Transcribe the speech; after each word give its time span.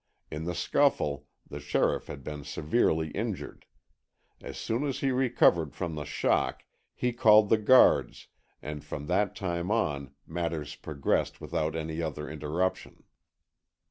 In 0.31 0.45
the 0.45 0.55
scuffle 0.55 1.27
the 1.47 1.59
sheriff 1.59 2.07
had 2.07 2.23
been 2.23 2.43
severely 2.43 3.11
injured. 3.11 3.67
As 4.41 4.57
soon 4.57 4.83
as 4.83 5.01
he 5.01 5.11
recovered 5.11 5.75
from 5.75 5.93
the 5.93 6.05
shock 6.05 6.63
he 6.95 7.13
called 7.13 7.49
the 7.49 7.59
guards 7.59 8.27
and 8.63 8.83
from 8.83 9.05
that 9.05 9.35
time 9.35 9.69
on 9.69 10.15
matters 10.25 10.73
progressed 10.73 11.39
without 11.39 11.75
any 11.75 12.01
other 12.01 12.27
interruption. 12.27 13.03